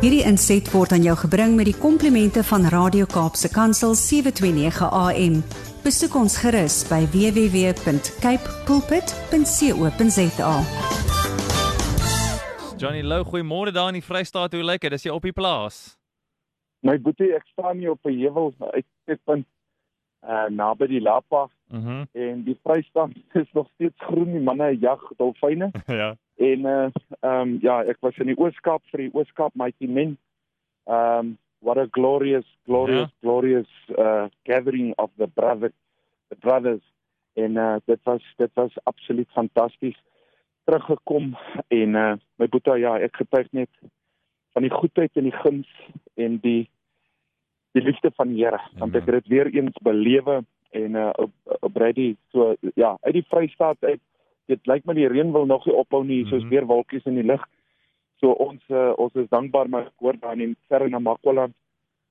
[0.00, 5.34] Hierdie inset word aan jou gebring met die komplimente van Radio Kaapse Kansel 729 AM.
[5.84, 10.54] Besoek ons gerus by www.cape pulpit.co.za.
[12.80, 14.56] Johnny Lou, goeiemôre daar in die Vrystaat.
[14.56, 14.96] Hoe lyk dit?
[14.96, 15.98] Is jy op die plaas?
[16.80, 19.44] My boetie, ek staan hier op 'n heuwel uitkikpunt
[20.24, 21.90] uh naby die Lapa Mhm.
[21.90, 23.10] Mm en die Vrystaat
[23.42, 25.70] is nog steeds groen, die manne jag dolfyne
[26.00, 26.16] ja.
[26.40, 26.88] En uh
[27.20, 30.16] ehm um, ja, ek was in die Ooskaap vir die Ooskaap Mighty Men.
[30.86, 33.20] Um what a glorious glorious Ja.
[33.20, 35.76] glorious uh gathering of the brothers
[36.28, 36.82] the brothers.
[37.36, 39.98] En uh dit was dit was absoluut fantasties.
[40.64, 41.36] Teruggekom
[41.68, 43.70] en uh my boetie ja, ek getuig net
[44.52, 45.68] van die goedheid en die guns
[46.16, 46.70] en die
[47.72, 48.60] die liefde van die Here.
[48.78, 53.14] Want ek het dit weer eens belewe en uh op, op Brady so ja uit
[53.20, 54.00] die Vrystaat uit
[54.50, 56.50] dit lyk my die reën wil nog nie ophou nie soos Mhm.
[56.50, 57.44] weer wolkies in die lug
[58.20, 61.48] so ons uh, ons is dankbaar maar ek hoor daar in Ferrenamakwa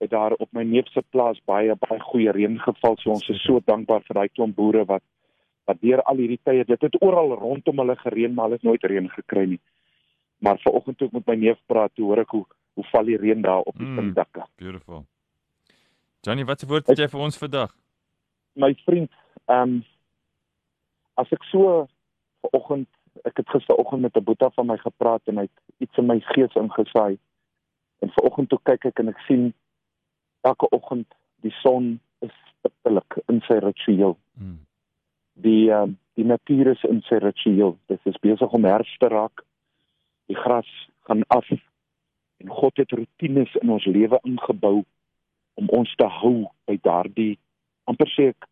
[0.00, 3.42] het daar op my neef se plaas baie baie goeie reën geval so ons is
[3.44, 5.02] so dankbaar vir daai klomp boere wat
[5.66, 8.84] wat deur al hierdie tye dit het oral rondom hulle gereën maar hulle het nooit
[8.84, 9.60] reën gekry nie
[10.40, 12.44] maar vanoggend toe ek met my neef praat toe hoor ek hoe
[12.78, 13.98] hoe val die reën daar op die Mm.
[14.00, 14.14] mm.
[14.14, 15.04] dakke Beautiful.
[16.22, 17.74] Johnny, wat se woord het jy vir ons vandag?
[18.58, 19.10] my vriend,
[19.48, 19.84] ehm um,
[21.16, 21.86] as ek so
[22.40, 22.88] vanoggend,
[23.24, 26.20] ek het gisteroggend met 'n boetie van my gepraat en hy het iets in my
[26.20, 27.18] gees ingesaai.
[27.98, 29.54] En vanoggend toe kyk ek en ek sien
[30.40, 34.16] elke oggend die son is stiptelik in sy ritueel.
[34.32, 34.58] Mm.
[35.32, 37.76] Die um, die natuur is in sy ritueel.
[37.86, 39.44] Dit is besig om herfs te raak.
[40.26, 40.70] Die gras
[41.06, 44.84] gaan af en God het rotines in ons lewe ingebou
[45.54, 47.38] om ons te hou by daardie
[47.90, 48.46] amper sê ek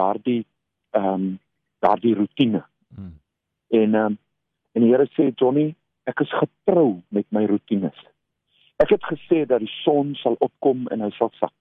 [0.00, 0.42] daardie
[0.96, 1.26] ehm um,
[1.82, 2.60] daardie rotine.
[2.94, 3.14] Mm.
[3.72, 4.18] En um,
[4.72, 5.72] en die Here sê Johnny,
[6.08, 7.98] ek is getrou met my rotines.
[8.82, 11.54] Ek het gesê dat die son sal opkom en hy sal sak.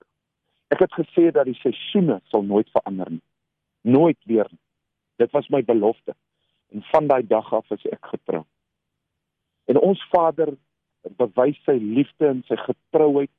[0.72, 3.24] Ek het gesê dat die seisoene sal nooit verander nie.
[3.84, 4.62] Nooit weer nie.
[5.22, 6.16] Dit was my belofte.
[6.72, 8.44] En van daai dag af is ek getrou.
[9.72, 10.56] En ons Vader
[11.20, 13.32] bewys sy liefde en sy getrouheid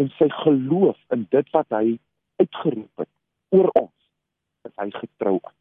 [0.00, 1.98] en sy geloof in dit wat hy
[2.42, 3.10] uitgeroep het
[3.56, 3.96] oor ons.
[4.68, 5.59] Is hy getrou aan.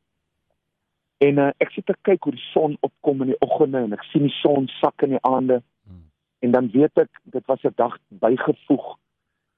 [1.20, 4.04] En uh, ek sit te kyk hoe die son opkom in die oggende en ek
[4.12, 6.06] sien die son sak in die aande Mm.
[6.40, 8.98] en dan weet ek dit was 'n dag bygevoeg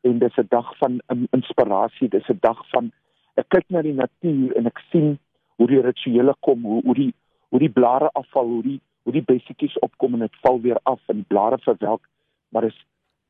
[0.01, 2.91] en dis 'n dag van um, inspirasie, dis 'n dag van
[3.35, 5.19] ek kyk na die natuur en ek sien
[5.55, 7.13] hoe die rituele kom, hoe hoe die
[7.49, 10.99] hoe die blare afval, hoe die hoe die bessietjies opkom en dit val weer af
[11.09, 12.07] en die blare verwelk,
[12.49, 12.85] maar dis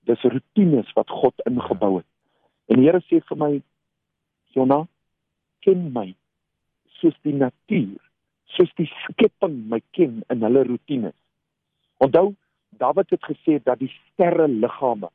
[0.05, 2.07] dis rotines wat God ingebou het.
[2.65, 3.61] En die Here sê vir my
[4.55, 4.87] Jona,
[5.61, 6.15] ken my
[6.99, 7.99] soos die natuur,
[8.55, 11.17] soos die skepping my ken in hulle rotines.
[11.97, 12.33] Onthou,
[12.79, 15.09] Dawid het gesê dat die sterre liggame,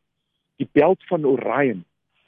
[0.61, 1.85] die beld van Orion,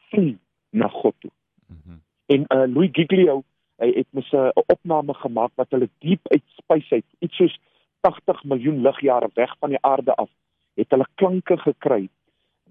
[0.08, 0.38] vlieg
[0.70, 1.30] na God toe.
[1.66, 1.98] Mhm.
[2.26, 3.42] En uh Louis Giglio,
[3.76, 7.58] hy het mos 'n opname gemaak wat hulle diep uit spys uit, iets soos
[8.00, 10.30] 80 miljoen ligjare weg van die aarde af,
[10.74, 12.08] het hulle klanke gekry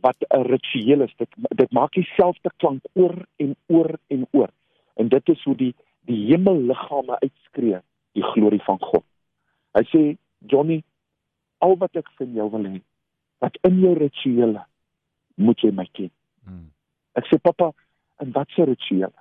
[0.02, 1.16] wat 'n ritueel is.
[1.16, 4.50] Dit dit maak dieselfde klank oor en oor en oor.
[4.96, 5.75] En dit is hoe die
[6.06, 7.81] die hemelliggame uitskree
[8.17, 9.05] die glorie van God.
[9.78, 10.03] Hy sê
[10.50, 10.81] Johnny,
[11.61, 12.79] al wat ek van jou wil hê,
[13.44, 14.63] dat in jou rituele
[15.38, 16.09] moet jy my ken.
[16.50, 16.67] Mm.
[17.17, 17.72] Ek sê pappa,
[18.22, 19.13] en wat se rituele?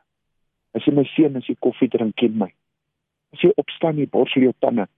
[0.77, 2.49] Hy sê my seun, as jy koffie drink, ken my.
[3.37, 4.89] As jy opstaan, jy borsel jou tande,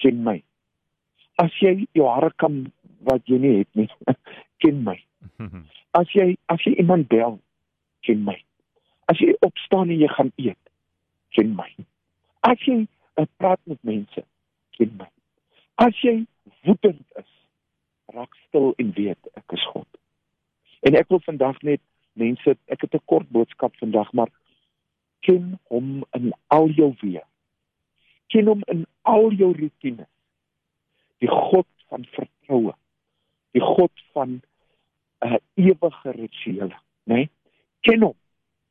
[0.00, 0.38] ken my.
[1.40, 2.66] As jy jou hare kam
[3.08, 3.88] wat jy nie het nie,
[4.64, 4.98] ken my.
[5.98, 7.40] As jy as jy iemand bel,
[8.06, 8.36] ken my.
[9.10, 10.58] As jy opstaan en jy gaan eet,
[11.34, 11.66] ken my.
[12.46, 12.84] As jy
[13.14, 14.24] uh, praat met mense,
[14.76, 15.08] ken my.
[15.80, 16.24] As jy
[16.66, 17.30] woedend is,
[18.14, 19.88] raak stil en weet ek is God.
[20.86, 21.82] En ek wil vandag net
[22.18, 24.30] mense, ek het 'n kort boodskap vandag, maar
[25.20, 27.24] ken hom in al jou weë.
[28.28, 30.08] Ken hom in al jou rotines.
[31.18, 32.74] Die God van vertroue.
[33.52, 34.40] Die God van
[35.20, 37.14] 'n uh, ewige rituele, né?
[37.14, 37.30] Nee?
[37.80, 38.16] Ken hom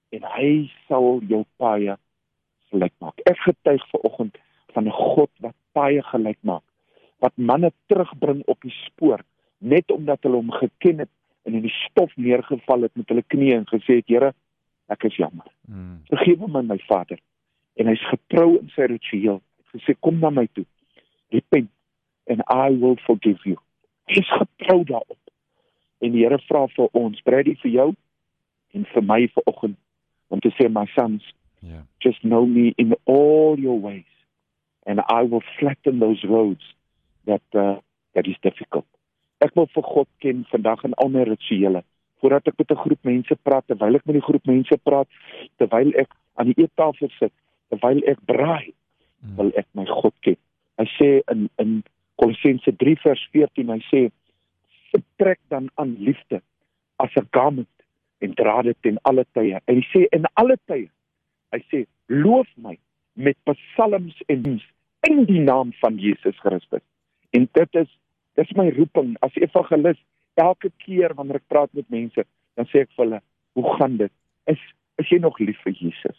[0.10, 1.96] en hy sal jou paaie
[2.72, 3.20] gelyk maak.
[3.30, 4.38] Ek getuig vanoggend
[4.74, 6.64] van 'n God wat paaie gelyk maak,
[7.20, 9.24] wat manne terugbring op die spoor
[9.60, 11.10] net omdat hulle hom geken het
[11.44, 14.34] en in die stof neergeval het met hulle knieë en gesê het Here,
[14.88, 15.48] ek is jammer.
[15.68, 16.02] Mm.
[16.10, 17.20] Vergewe my my Vader.
[17.76, 19.42] En hy's getrou in sy ritueel.
[19.72, 20.66] Hy gesê kom na my toe.
[21.32, 21.70] Repent
[22.30, 23.58] and I will forgive you.
[24.10, 25.18] Hy's getrou daarop.
[26.00, 27.90] En die Here vra vir ons, Brady vir jou
[28.78, 29.78] en vir my vanoggend
[30.30, 31.26] om te sê my sons.
[32.02, 34.10] Just know me in all your ways
[34.86, 36.62] and I will flatten those roads
[37.26, 37.76] that uh,
[38.16, 38.86] that is difficult.
[39.40, 41.84] Ek wil vir God ken vandag in al my rituele.
[42.20, 45.08] Voordat ek met 'n groep mense praat, terwyl ek met die groep mense praat,
[45.58, 47.34] terwyl ek aan die eettafel sit,
[47.70, 48.74] terwyl ek braai,
[49.22, 49.36] hmm.
[49.38, 50.40] wil ek my God ken.
[50.82, 51.84] Hy sê in in
[52.20, 54.02] Kolossense 3 vers 14, hy sê
[54.92, 56.42] vertrek dan aan liefde
[56.98, 57.76] as 'n garment
[58.20, 59.62] en dra dit in alle tye.
[59.68, 60.90] En hy sê in alle tye.
[61.54, 62.78] Hy sê loof my
[63.14, 64.66] met psalms en hymns
[65.08, 66.84] in die naam van Jesus Christus.
[67.30, 67.90] En dit is
[68.40, 70.00] dis my roeping as evangelis.
[70.40, 72.24] Elke keer wanneer ek praat met mense,
[72.56, 73.22] dan sê ek vir hulle,
[73.54, 74.12] "Hoe gaan dit?
[74.48, 74.60] Is
[74.98, 76.18] is jy nog lief vir Jesus?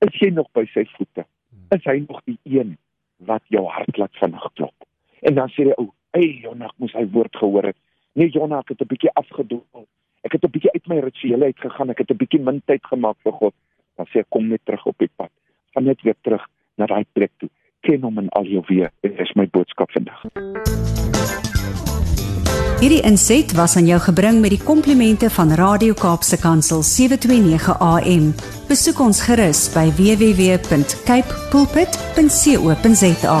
[0.00, 1.24] Is jy nog by sy voete?
[1.70, 2.76] Is hy nog die een
[3.18, 4.74] wat jou hart laat vinnig klop?"
[5.22, 7.76] En dan sê hy, "O, hey, Jonas, moes hy woord gehoor het."
[8.14, 9.62] Nee, Jonas, ek het 'n bietjie afgedoen.
[10.22, 11.90] Ek het 'n bietjie uit my rituele uitgegaan.
[11.90, 13.54] Ek het 'n bietjie min tyd gemaak vir God.
[13.96, 15.32] Dan sê ek kom net terug op die pad.
[15.74, 16.44] Gaan net weer terug
[16.76, 17.50] na daai plek toe.
[17.86, 18.90] Ken hom in al jou weë.
[19.04, 20.26] Dit is my boodskap vandag.
[22.76, 28.34] Hierdie inset was aan jou gebring met die komplimente van Radio Kaapse Kansel 729 AM.
[28.68, 33.40] Besoek ons gerus by www.cape pulpit.co.za.